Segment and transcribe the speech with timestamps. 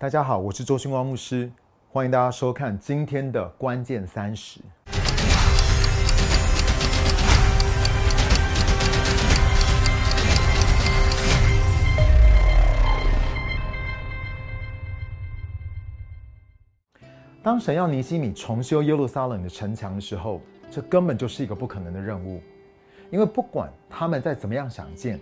[0.00, 1.52] 大家好，我是周星光牧师，
[1.92, 4.58] 欢迎大家收看今天的关键三十。
[17.42, 20.40] 当神要尼西米重修耶路撒冷的城墙的时候，
[20.70, 22.42] 这根本就是一个不可能的任务，
[23.10, 25.20] 因为不管他们再怎么样想建，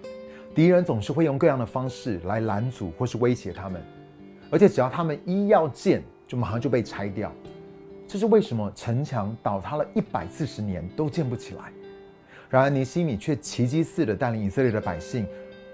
[0.54, 3.82] 敌人总是会用各样的方式来拦阻或是威胁他们，
[4.50, 7.32] 而且只要他们一要建，就马上就被拆掉。
[8.06, 11.72] 这是为什么城墙倒塌了一百四十年都建不起来？
[12.48, 15.26] 然而尼西米却奇迹似的带领以色列的百姓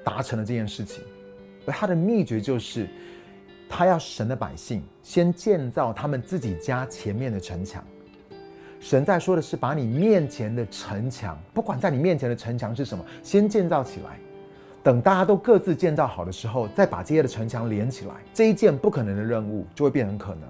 [0.02, 1.02] 达成了这件事情，
[1.66, 2.88] 而他的秘诀就是。
[3.66, 7.82] 他要神的百姓先建造他们自己家前面的城墙。
[8.78, 14.18] 神在说的是，把你面前的城墙，不管在你面前的城墙是什么，先建造起来。
[14.84, 18.12] 等大家都各自建造好的时候，再把这些的城墙连起来。
[18.34, 20.42] 这一件不可能的任务就会变成可能。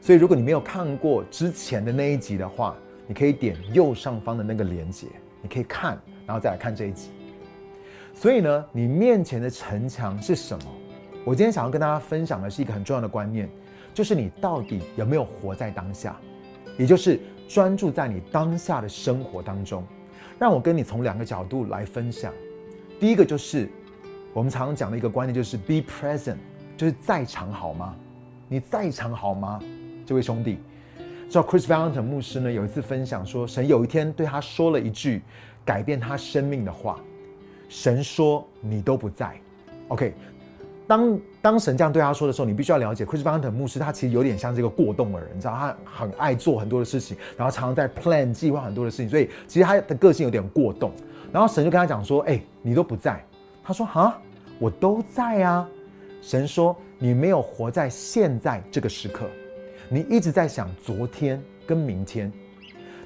[0.00, 2.76] 所以，如果你没有看过之前的那一集的话，
[3.08, 5.08] 你可以点右上方的那个连接，
[5.42, 7.10] 你可以看，然后再来看这一集。
[8.14, 10.64] 所以呢，你面前的城墙是什么？
[11.24, 13.50] 我今天想要跟大家分享的是一个很重要的观念，
[13.92, 16.16] 就是你到底有没有活在当下，
[16.78, 19.82] 也就是专注在你当下的生活当中。
[20.38, 22.32] 让我跟你从两个角度来分享。
[22.98, 23.68] 第一个就是
[24.32, 26.36] 我们常常讲的一个观念，就是 be present，
[26.76, 27.94] 就是在场好吗？
[28.48, 29.60] 你在场好吗？
[30.06, 30.58] 这位兄弟，
[31.28, 35.20] 知道 Chris Valentin 牧师呢有一次分享说，神有一天对他说了一句
[35.64, 36.98] 改变他生命的话，
[37.68, 39.34] 神说你都不在
[39.88, 40.14] ，OK。
[40.86, 50.92] 当当神这样对他说的时候，你必须要了解，Chris v a n t e n 牧师他其实有点像这个过动的人，你知道他很爱做很多的事情，然后常常在 plan 计划很多的事情，所以其实他的个性有点过动。
[51.32, 53.24] 然后神就跟他讲说：“哎，你都不在。”
[53.62, 54.18] 他说：“哈，
[54.58, 55.68] 我都在啊。”
[56.22, 59.26] 神说：“你没有活在现在这个时刻，
[59.88, 62.32] 你一直在想昨天跟明天。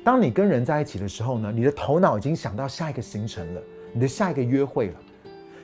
[0.05, 3.61] 当你跟人在一起的时候呢，你的头脑已经想到下一个行程了，
[3.93, 4.95] 你的下一个约会了。”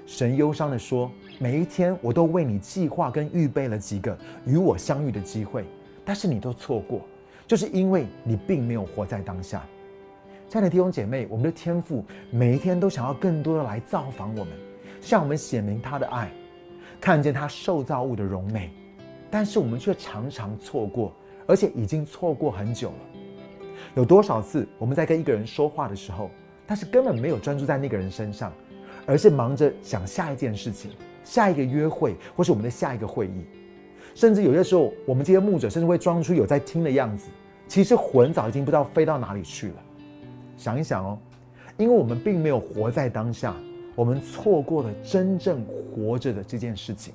[0.06, 1.11] 神忧伤的说。
[1.39, 4.16] 每一天，我都为你计划跟预备了几个
[4.47, 5.66] 与我相遇的机会，
[6.03, 7.03] 但是你都错过，
[7.47, 9.62] 就是因为你并没有活在当下。
[10.49, 14.53] 亲爱的弟兄姐妹，我们的天赋每一天都想要更多的来造访我们，
[15.01, 16.31] 向我们显明他的爱，
[17.01, 18.71] 看见他受造物的荣美，
[19.29, 21.12] 但是我们却常常错过，
[21.49, 22.95] 而且已经错过很久了。
[23.97, 26.31] 有多少次我们在跟一个人说话的时候，
[26.65, 28.53] 但是根本没有专注在那个人身上，
[29.05, 30.93] 而是忙着想下一件事情。
[31.25, 33.45] 下一个约会，或是我们的下一个会议，
[34.15, 37.31] 甚至有些时候，我们这些牧者甚至会装出有在听的样子，
[37.67, 39.75] 其实魂早已经不知道飞到哪里去了。
[40.56, 41.19] 想一想哦，
[41.77, 43.55] 因为我们并没有活在当下，
[43.94, 47.12] 我们错过了真正活着的这件事情，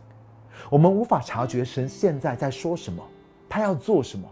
[0.70, 3.04] 我们无法察觉神现在在说什么，
[3.50, 4.28] 他要做什么，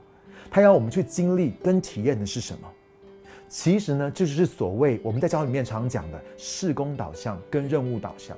[0.50, 2.68] 他要我们去经历跟体验的是什么。
[3.48, 8.38] 其实呢，这就是所谓我们在教里面常讲的事工导向跟任务导向。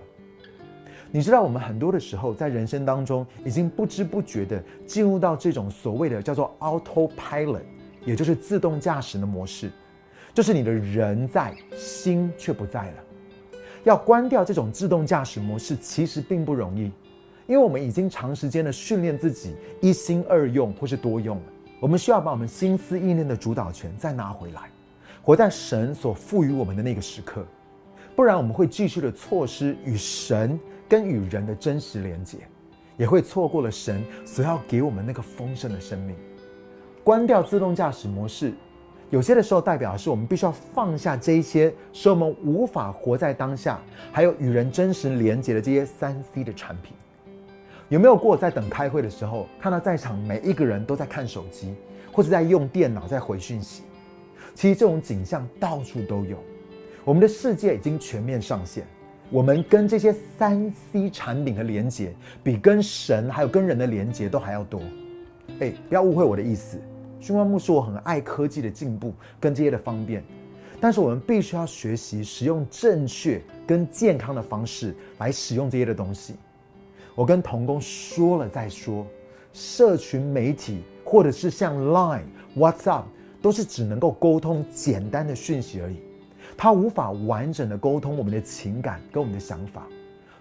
[1.12, 7.64] 你知道，我们很多的时候在人生当中，已经不知不觉的进入到这种所谓的叫做 autopilot，
[8.06, 9.70] 也就是自动驾驶的模式，
[10.34, 13.04] 就是你的人在，心却不在了。
[13.84, 16.92] 要关掉这种自动驾驶模式，其实并不容易，
[17.48, 21.44] 因为我们已经长时间的训练自己一心二用或是多用了。
[21.80, 24.70] 我们需要把我们心思意念的主导权再拿回来，
[25.22, 27.46] 活在神所赋予我们的那个时刻，
[28.16, 30.60] 不然我们会继续的错失与神。
[30.90, 32.40] 跟与人的真实连接，
[32.98, 36.14] 也会错过了神所要给我们那个丰盛的生命。
[37.02, 38.52] 关掉自动驾驶模式，
[39.12, 43.78] 有些的时候代表的是我们必须要放下这一些使我们无法活在当下，
[44.10, 46.94] 还有与人真实连接的这些三 C 的产品。
[47.90, 51.76] 有没有过在等开会的时候，看到在场每一个人都在看手机，
[52.10, 53.84] 或者在用电脑在回讯息？
[54.56, 56.38] 其实这种景象到处都有。
[57.04, 58.86] 我们的世界已经全面上线。
[59.30, 64.82] 我们跟这些三 C 产品的连接，比跟神还有跟人的连接都还要多。
[65.60, 66.80] 哎，不要误会我的意思。
[67.22, 70.24] 熏光木是我很爱科技的进步跟这些的方便，
[70.80, 76.34] 但是我们必须要学习使用正确跟健康的方式来使用这些的东西。
[77.14, 79.06] 我跟童工说了再说，
[79.54, 82.24] 社群媒体或者是像 Line、
[82.58, 83.04] WhatsApp，
[83.40, 85.98] 都是只能够沟通简单的讯息而已。
[86.58, 89.86] 它无法完整的沟通我们的情感跟我们的想法，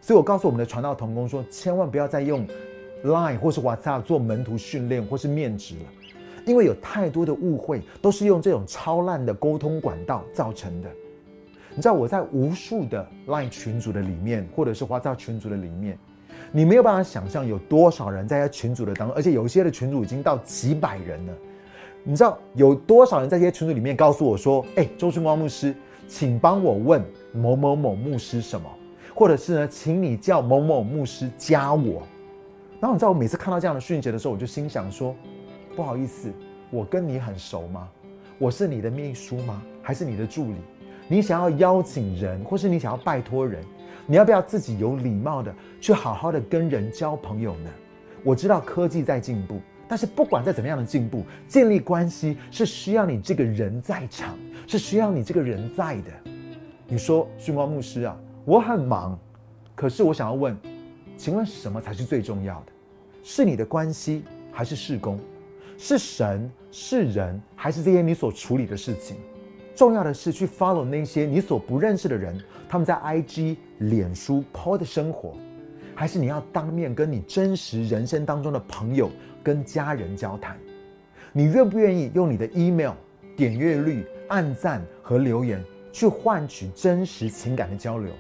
[0.01, 2.47] 所以我告诉我们的传道童工说，千万不要再用
[3.05, 5.85] Line 或是 WhatsApp 做门徒训练或是面值了，
[6.47, 10.91] 因为有太多的误会都是用这种超烂的沟通管道造成的。
[11.75, 15.97] 你知道我在无数的 Line 群组的里面，或者是 WhatsApp 群组的里面，
[16.51, 21.33] 你没有办法想象有多少人在群组的当中，而且有一些的群组已经到几百人了。
[22.03, 25.75] 你知道有多少人在这些群组里面告诉我说：“哎，周春光牧师，
[26.09, 28.69] 请帮我问某某某牧师什么，
[29.15, 32.03] 或者是呢，请你叫某某牧师加我。”
[32.81, 35.15] 然后你知道我每次看到这样的讯息的时候，我就心想说
[35.81, 36.31] ：“不好意思，
[36.69, 37.89] 我跟你很熟吗？
[38.37, 39.63] 我是你的秘书吗？
[39.81, 40.57] 还是你的助理？
[41.09, 43.65] 你想要邀请人，或是你想要拜托人，
[44.05, 45.51] 你要不要自己有礼貌的
[45.81, 47.71] 去好好的跟人交朋友呢？
[48.23, 56.13] 我知道科技在进步。”但是不管在怎么样的进步，建立关系是需要你这个人在场，是需要你这个人在的。
[56.89, 59.19] 你说，训光牧师啊，我很忙，
[59.75, 60.55] 可是我想要问，
[61.17, 62.73] 请问什么才是最重要的？
[63.23, 65.19] 是你的关系，还是事工？
[65.83, 69.17] 是神，是人，还是这些你所处理的事情？
[69.75, 72.39] 重要的是去 follow 那些你所不认识的人，
[72.69, 75.35] 他们在 IG、脸书 po 的生活，
[75.95, 79.11] 还是你要当面跟你真实人生当中的朋友？
[79.43, 80.55] 跟家人交谈，
[81.33, 82.93] 你愿不愿意用你的 email
[83.35, 88.13] 点阅率、按赞和留言去换取真实情感的交流？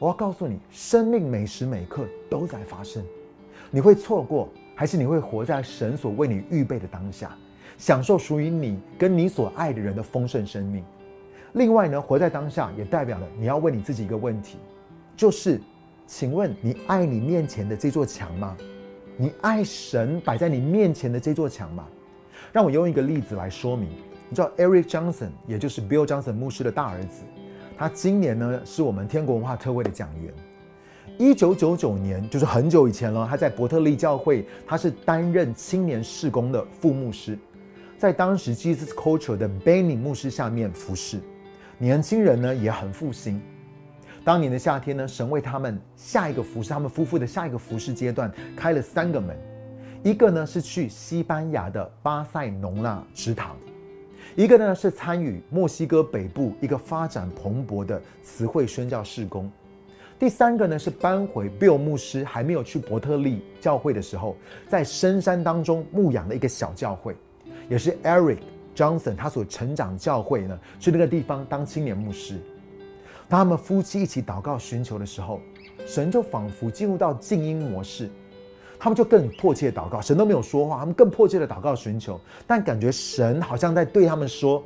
[0.00, 3.00] 我要告诉你，生命每时每刻都在发生，
[3.70, 7.36] 你会错过，还是你会活在神所为你预备的当下，
[7.78, 10.84] 享受属于你跟你所爱的人的丰盛生命？
[11.52, 14.58] 另外呢，活在当下也代表了你要问你自己一个问题，
[15.16, 15.60] 就是，
[16.06, 18.56] 请问你爱你面前的这座墙吗？
[19.16, 21.86] 你爱神摆在你面前的这座墙吗？
[22.52, 23.88] 让我用一个例子来说明。
[24.28, 27.22] 你知道 Eric Johnson，也就是 Bill Johnson 牧师的大儿子，
[27.78, 30.34] 他今年呢是我们天国文化特会的讲员。
[31.16, 37.38] 一九九九年，就是很久以前了，他在伯特利教会，他是担任青年事工的副牧师，
[37.96, 41.20] 在当时 Jesus Culture 的 Benny 牧师下面服侍，
[41.78, 43.40] 年轻人呢也很复兴。
[44.24, 49.36] 当年的夏天呢，神为他们下一个服饰，他们夫妇的下一个服饰阶段开了三个门，
[50.02, 53.56] 一个呢是去西班牙的巴塞隆纳池塘，
[54.34, 59.48] 一个呢是参与墨西哥北部一个发展蓬勃的词汇宣教事工，
[60.18, 64.36] 第三个呢是搬回 Bill 牧师还没有去伯特利教会的时候，
[64.68, 67.16] 在深山当中牧养的一个小教会，
[67.68, 68.38] 也是 Eric
[68.76, 72.38] Johnson 他所成长教会呢，去那个地方当青年牧师。
[73.28, 75.40] 当他们夫妻一起祷告寻求的时候，
[75.84, 78.08] 神就仿佛进入到静音模式，
[78.78, 80.00] 他们就更迫切祷告。
[80.00, 84.62] 神都没有说话，他们更迫切的祷告寻求，但感觉神好像在对他们说：“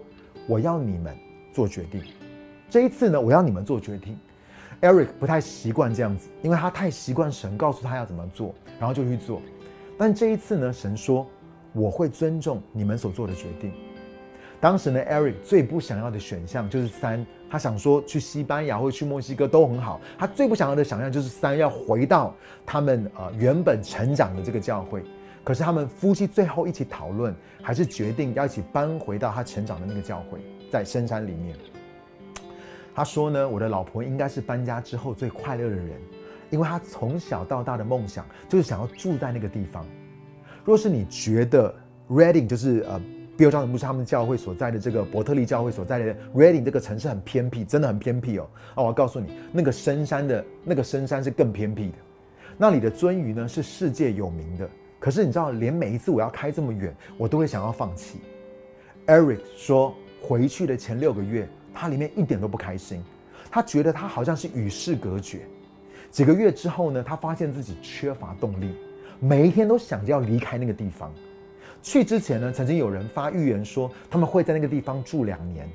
[0.47, 1.17] 我要你们
[1.55, 2.03] 做决定。
[2.69, 4.17] 这一次呢，我要你们做决定。”
[4.81, 9.43] Eric 不太习惯这样子，因为他太习惯神告诉他要怎么做，然后就去做。
[9.99, 11.27] 但这一次呢，神说
[11.75, 13.73] ：“我会尊重你们所做的决定。”
[14.61, 17.27] 当时呢，Eric 最不想要的选项就是三。
[17.51, 20.01] 他想说去西班牙或去墨西哥都很好。
[20.19, 22.35] 他最不想要的想象就是三要回到
[22.67, 25.03] 他们呃原本成长的这个教会。
[25.43, 30.39] 可是他们夫妻最后一起讨论，还是决定要一起搬回到他成长的那个教会，
[30.71, 31.57] 在深山里面。
[32.99, 35.93] 他说呢，我的老婆应该是搬家之后最快乐的人，
[36.51, 39.87] 因为他从小到大的梦想就是想要住在那个地方。
[40.65, 41.73] 若是你觉得
[42.09, 43.01] Reading 就是呃。
[43.37, 48.51] 比如像牧师他们教会所在的这个伯特利教会所在的 Reading 这个城市很偏僻，真的很偏僻哦。
[48.75, 51.99] 哦，我告诉你，那个深山的那个深山是更偏僻的。
[52.57, 54.69] 那里的鳟鱼呢是世界有名的，
[54.99, 58.19] 可是你知道，连每一次我要开这么远，我都会想要放弃。
[59.07, 63.01] Eric 说，回去的前六个月，他里面一点都不开心，
[63.51, 65.43] 他觉得他好像是与世隔绝。
[66.11, 68.75] 几个月之后呢，他发现自己缺乏动力，
[69.21, 71.13] 每一天都想着要离开那个地方。
[71.83, 75.69] 去之前呢，曾经有人发预言说他们会在那个地方住两年。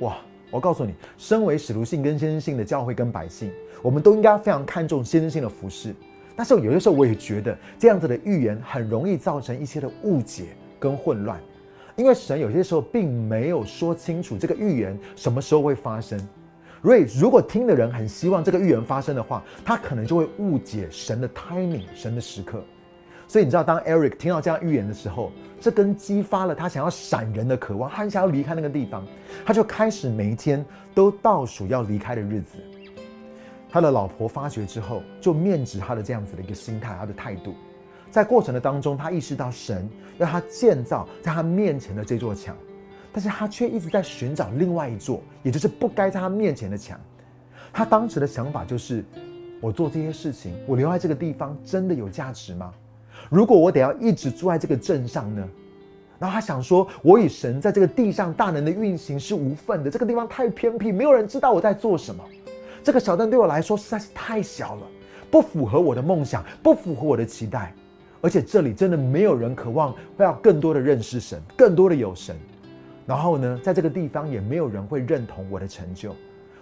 [0.00, 0.16] 哇！
[0.50, 3.50] 我告诉你，身为使徒性跟先知性的教会跟百姓，
[3.82, 5.92] 我们都应该非常看重先知性的服饰。
[6.36, 10.44] 但是有些时候，我也觉得这样子的预言很容易造成一些的误解
[10.78, 11.40] 跟混乱，
[11.96, 16.18] 因为神有些时候并没有说清楚这个预言什么时候会发生。
[16.82, 22.62] 所以，如果听的人很希望这个预言发生的话，他可能就会误解神的 timing，神的时刻。
[23.26, 29.02] 所以你知道，当 Eric 听到这样预言的时候，这跟激发了他想要闪人的渴望，他想要离开那个地方，
[29.46, 30.62] 他就开始每一天
[30.94, 32.58] 都倒数要离开的日子。
[33.70, 37.54] 他的老婆发觉之后，就面指他的这样子的一个心态，他的态度。
[38.14, 42.56] 在过程的当中，他意识到神要他建造在他面前的这座墙，
[43.12, 46.96] 但是他却一直在寻找另外一座，也就是不该在他面前的墙。
[47.72, 49.04] 他当时的想法就是：
[49.60, 52.72] 我做这些事情，我留在这个地方真的有价值吗？
[53.28, 55.44] 如果我得要一直住在这个镇上呢？
[56.20, 59.90] 然后他想说，我与神在这个地上大能的运行是无份的。
[59.90, 62.24] 这个地方太偏僻，没有人知道我在做什么。
[62.84, 64.86] 这个小镇对我来说实在是太小了，
[65.32, 67.74] 不符合我的梦想，不符合我的期待。
[68.24, 72.34] 而且这里真的没有人渴望会要更多的认识神，更多的有神。
[73.06, 76.16] 然后呢，在这个地方也没有人会认同我的成就，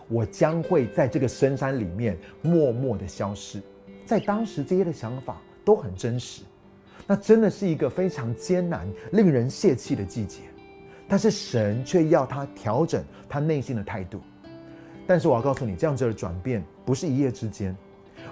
[0.09, 3.63] 我将会在这个深山里面默默的消失。
[4.05, 6.43] 在当时这些的想法都很真实，
[7.07, 10.41] 那真的是一个非常艰难、令人泄气的季节。
[11.07, 14.21] 但是神却要他调整他内心的态度。
[15.07, 17.77] 但是我要告诉你，这样子的转变不是一夜之间，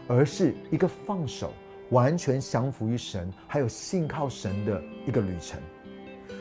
[0.08, 1.52] 而是一个放手。
[1.90, 5.61] 完全降服于神，还有信靠神的一个旅程，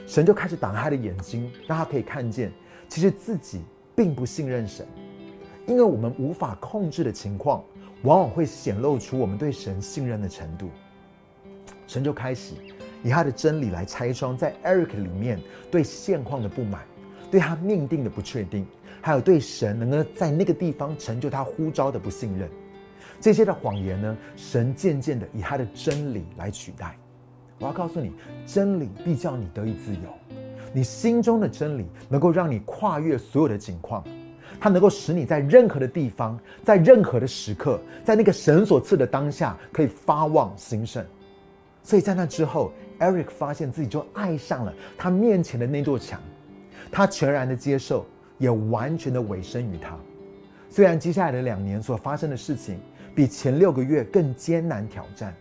[0.07, 2.51] 神就开始打开他的眼睛，让他可以看见，
[2.87, 3.61] 其实自己
[3.95, 4.85] 并不信任神，
[5.65, 7.63] 因为我们无法控制的情况，
[8.03, 10.69] 往往会显露出我们对神信任的程度。
[11.87, 12.53] 神就开始
[13.03, 15.39] 以他的真理来拆穿在 Eric 里面
[15.71, 16.81] 对现况的不满，
[17.31, 18.67] 对他命定的不确定，
[19.01, 22.47] 还有对神能够在那个地方成就他呼召的不信任。
[23.19, 26.97] 这些的谎言呢，神渐渐的以他的真理来取代。
[27.59, 28.13] 我要告诉你，
[28.45, 30.01] 真理必叫你得以自由。
[30.71, 34.03] 你心中的真理能够让你跨越所有的境况，
[34.59, 41.03] 它能够使你在任何的地方，在任何的时刻，在那个神所赐的当下，可以发望兴盛。
[41.81, 46.21] 所以在那之后，Eric 发现自己就爱上了他面前的那座墙，
[46.91, 48.05] 他全然的接受，
[48.37, 49.97] 也完全的委身于他。
[50.69, 52.79] 虽然接下来的两年所发生的事情，
[53.19, 55.35] 比前六个月更艰难挑战，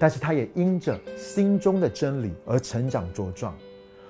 [0.00, 3.56] 但是他也因着心中的真理而成长茁壮。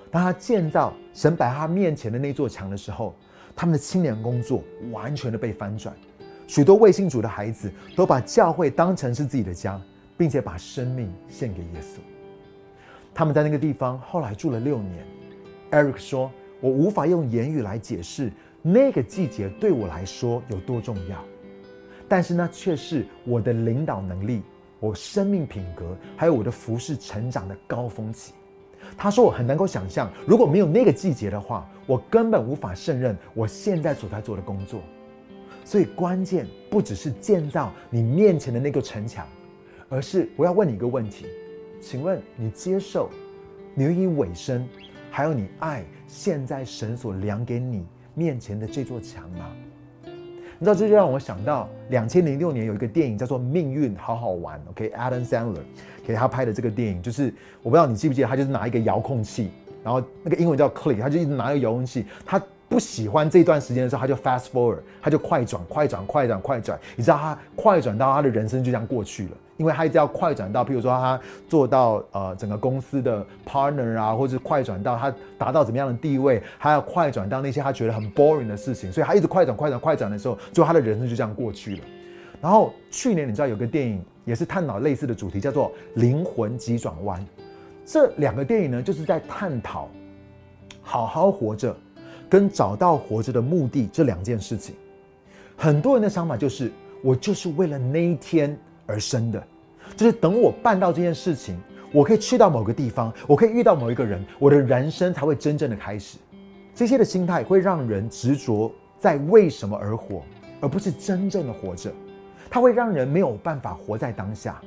[0.09, 3.15] 当他建造神摆他面前的那座墙的时候，
[3.55, 5.95] 他们的青年工作完全的被翻转。
[6.47, 9.79] 许多卫星主的孩子都把教会当成是自己的家，
[10.17, 11.99] 并且把生命献给耶稣。
[13.13, 15.05] 他们在那个地方后来住了六年。
[15.69, 18.31] Eric 说：“我无法用言语来解释
[18.63, 21.23] 那个季节对我来说有多重要。”
[22.15, 24.41] 但是呢，却是我的领导能力、
[24.79, 28.31] 我生命品格，还有我的服饰成长的高峰期。
[28.95, 34.79] 他说：“我很能够想象，如果没有那个季节的话，我根本无法胜任我现在所在做的工作。
[35.65, 39.27] 所以，关键不只是建造你面前的那个城墙，
[39.89, 41.25] 而是我要问你一个问题：
[41.81, 43.09] 请问你接受、
[43.73, 44.65] 你愿意委身，
[45.11, 49.53] 还有你爱现在神所量给你面前的这座墙吗？”
[50.59, 55.61] 你知道，这就让我想到两千零六年有一个电影叫做《命运好好玩》，OK，Adam Sandler
[56.05, 59.49] 给他拍的这个电影，就是我不知道你记不记得，他就是拿一个遥控器，
[59.83, 62.41] 然后那个英文叫 Click，他就一直拿一个遥控器，他。
[62.75, 66.77] 不喜欢这段时间的时候，他就 fast forward，他就快转、快转、快转、快转。
[66.97, 71.17] 你知道他快转到他的人生就这样过去了，因为他一直要快转到，譬如说他
[71.47, 81.81] 做到呃整个公司的 partner 啊，或者快转到他达到怎么样的地位，还要快转到那些他觉得很 boring 的事情，所以他一直快转、快转、快转的时候，就他的人生就这样过去了。
[82.41, 87.21] 然后去年你知道有个电影也是探讨类似的主题，叫做《灵魂急转弯》。
[87.85, 89.87] 这两个电影呢，就是在探讨
[90.81, 91.73] 好好活着。
[92.35, 94.75] 跟找到活着的目的这两件事情，
[95.55, 96.69] 很多人的想法就是，
[97.01, 99.41] 我就是为了那一天而生的，
[99.95, 101.57] 就是等我办到这件事情，
[101.93, 106.17] 我可以去到某个地方，我可以遇到某一个人，我的人生才会真正的开始。
[106.73, 110.21] 这些的心态会让人执着在为什么而活，
[110.59, 111.89] 而不是真正的活着。
[112.49, 114.61] 它会让人没有办法活在当下。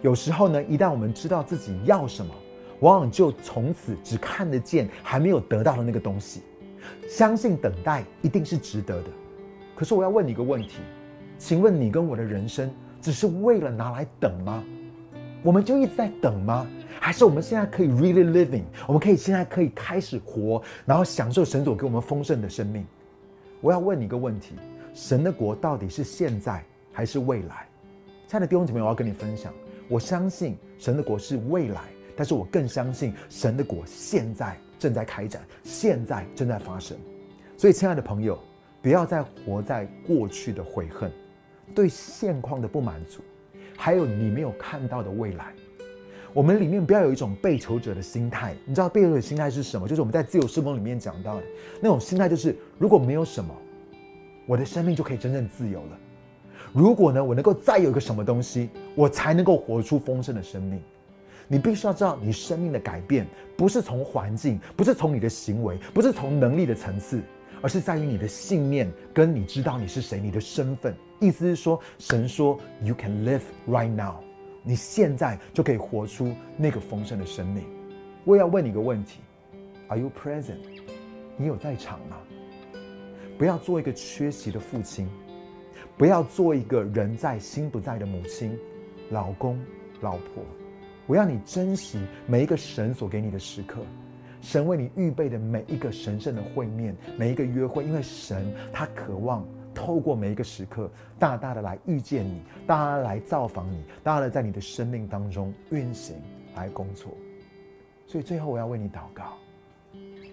[0.00, 2.34] 有时候呢，一旦我们知道自己要什么，
[2.80, 6.40] 往往就从此只看得见还没有得到的那个东西。
[7.08, 9.10] 相信等待一定是值得的，
[9.74, 10.78] 可是我要问你一个问题，
[11.38, 14.62] 请问你跟我的人生只是为了拿来等吗？
[15.42, 16.66] 我们就一直在等吗？
[16.98, 18.64] 还是我们现在可以 really living？
[18.86, 22.84] 我们可以现在可以开始活，然后享受神所给我们丰盛的生命？
[23.60, 24.54] 我要问你一个问题：
[24.92, 27.68] 神的国到底是现在还是未来？
[28.26, 29.52] 亲爱的弟兄姐妹，我要跟你分享，
[29.88, 31.80] 我相信神的国是未来，
[32.16, 34.56] 但是我更相信神的国现在。
[34.78, 36.96] 正在开展，现在正在发生，
[37.56, 38.38] 所以，亲爱的朋友，
[38.82, 41.10] 不要再活在过去的悔恨，
[41.74, 43.22] 对现况的不满足，
[43.76, 45.52] 还有你没有看到的未来。
[46.32, 48.54] 我们里面不要有一种被求者的心态。
[48.66, 49.88] 你知道被求者的心态是什么？
[49.88, 51.42] 就是我们在自由施工里面讲到的
[51.80, 53.56] 那种心态，就是如果没有什么，
[54.44, 55.98] 我的生命就可以真正自由了。
[56.74, 60.78] 如果呢，我能够再有一个什么东西，我才能够活出丰盛的生命。
[61.48, 63.26] 你必须要知道，你生命的改变
[63.56, 67.22] 不是从环境，不是从你的行为，不是从能力的层次，
[67.62, 70.94] 而是在于你的信念跟你知道你是谁，你的身份。
[71.20, 74.16] 意思是说，神说 “You can live right now”，
[74.62, 77.64] 你现在就可以活出那个丰盛的生命。
[78.24, 79.20] 我也要问你一个问题
[79.88, 80.58] ：Are you present？
[81.36, 82.16] 你有在场吗？
[83.38, 85.08] 不要做一个缺席的父亲，
[85.96, 88.58] 不要做一个人在心不在的母亲、
[89.10, 89.58] 老公、
[90.00, 90.44] 老婆。
[91.06, 93.80] 我要你珍惜每一个神所给你的时刻，
[94.40, 106.16] 神为你预备的每一个神圣的会面、每一个约会，因为神他渴望透过每一个时刻，大大的来遇见你，大大的来造访你，大大的在你的生命当中运行
[106.54, 107.16] 来工作。
[108.06, 109.36] 所以最后我要为你祷告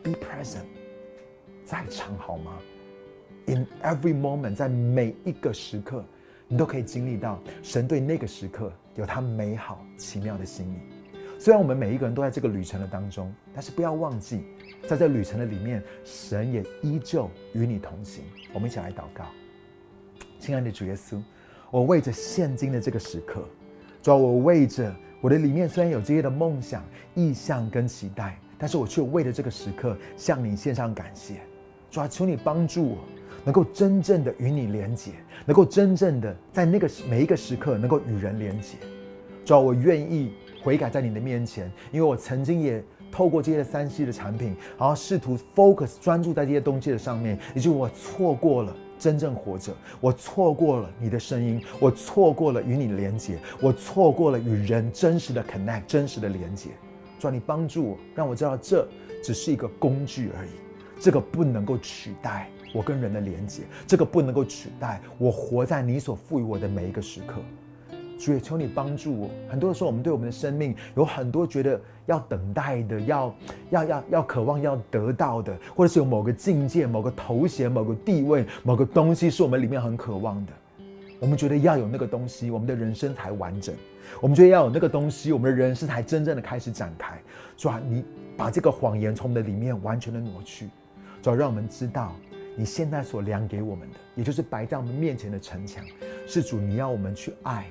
[0.03, 0.65] ，Be present，
[1.65, 2.53] 在场好吗
[3.45, 6.03] ？In every moment，在每一个时刻，
[6.47, 10.77] 你都可以经历到神对那个时刻有他美好奇妙的心意。
[11.39, 14.43] 虽然我们每一个人都在这个旅程的当中，但是不要忘记，
[14.87, 18.23] 在这旅程的里面，神也依旧与你同行。
[18.53, 19.25] 我们一起来祷告，
[20.39, 21.21] 亲爱的主耶稣，
[21.69, 23.43] 我为着现今的这个时刻，
[24.01, 24.93] 主要我为着。
[25.19, 26.83] 我的里面虽然有这些的梦想、
[27.15, 31.35] 意向跟期待，但是我却为了这个时刻向你献上感谢。
[31.89, 32.97] 主啊，求你帮助我，
[33.43, 35.11] 能够真正的与你连结，
[35.45, 38.77] 能够真正的在那个每一个时刻能够与人连结。
[39.45, 40.33] 主啊，我愿意
[40.63, 48.75] 悔改在你的面前，因为我曾经也透过这些三 C 的产品，然后试图 focus 专注在这些东西的上面，以及我错过了。
[48.99, 56.69] 真正活着，我错过了你的声音，我错过了与你连接，我错过了与人真实的 connect，真实的连接。
[57.19, 58.87] 主，你帮助我，让我知道这
[59.21, 60.51] 只是一个工具而已，
[61.01, 67.35] 这个不能够取代我跟人的连接，这个不能够取代我活在你所赋予我的每一个时刻。
[68.19, 69.29] 主也求你帮助我。
[69.49, 73.35] 很多时候，我们对我们的生命有很多觉得要等待的，要
[73.69, 80.53] 要要要渴望要得到的，或者是有某个境界、某个头衔、某个地位、某个东西是我们里面很渴望的。
[81.19, 83.75] 我们觉得要有那个东西，我们的人生才完整。
[84.21, 87.19] 我们觉得要有那个东西，我们的人生才真正的开始展开。
[87.57, 88.05] 主啊，你
[88.37, 90.69] 把这个谎言从我们的里面完全的挪去，
[91.21, 92.15] 主要让我们知道
[92.55, 95.83] 你现在所量给我们的，也就是摆在我们面前的城墙，
[96.27, 97.65] 是主你要我们去爱。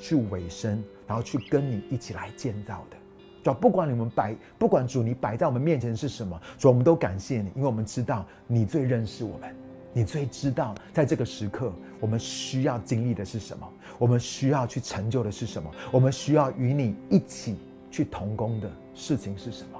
[0.00, 2.96] 去委身，然后去跟你一起来建造的，
[3.42, 9.52] 主，不管你们摆，不管主你摆在我们面前是什么，主，我们都感谢你，因为我们知道你最认识我们，
[9.92, 17.56] 你最知道在这个时刻我们需要经历的是什么，我们需要去成就的是什么，我们需要与你一起
[17.90, 19.77] 去同工的事情是什么。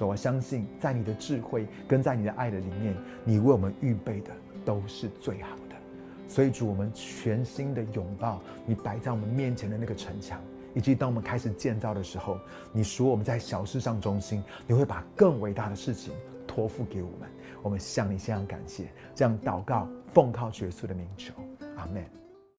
[0.00, 4.30] 主，我相信在你的智慧跟在你的爱的里面，你为我们预备的
[4.64, 5.76] 都是最好的。
[6.26, 10.40] 所以主，我们全心的拥抱你摆在我们面前的那个城墙，
[10.74, 12.38] 以及当我们开始建造的时候，
[12.72, 16.14] 你说我们在小事上中心，你会把更伟大的事情
[16.46, 17.28] 托付给我们。
[17.62, 21.34] 我们向你献上感谢，这样祷告，奉靠耶稣的名求，
[21.76, 22.19] 阿门。